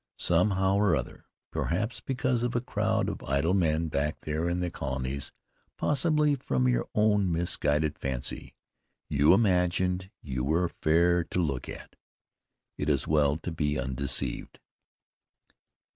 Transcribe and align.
Somehow 0.17 0.77
or 0.77 0.95
other, 0.95 1.25
perhaps 1.51 2.01
because 2.01 2.41
of 2.41 2.55
a 2.55 2.59
crowd 2.59 3.07
of 3.07 3.21
idle 3.21 3.53
men 3.53 3.87
back 3.87 4.21
there 4.21 4.49
in 4.49 4.59
the 4.59 4.71
colonies, 4.71 5.31
possibly 5.77 6.33
from 6.33 6.67
your 6.67 6.89
own 6.95 7.31
misguided 7.31 7.99
fancy, 7.99 8.55
you 9.09 9.31
imagined 9.31 10.09
you 10.19 10.43
were 10.43 10.69
fair 10.69 11.23
to 11.25 11.39
look 11.39 11.69
at. 11.69 11.95
It 12.79 12.89
is 12.89 13.07
well 13.07 13.37
to 13.37 13.51
be 13.51 13.77
undeceived." 13.77 14.59